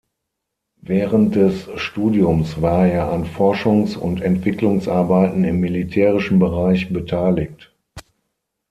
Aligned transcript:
Während 0.81 1.35
des 1.35 1.69
Studiums 1.79 2.59
war 2.59 2.87
er 2.87 3.11
an 3.13 3.23
Forschungs- 3.23 3.95
und 3.95 4.19
Entwicklungsarbeiten 4.19 5.43
im 5.43 5.59
militärischen 5.59 6.39
Bereich 6.39 6.91
beteiligt. 6.91 7.71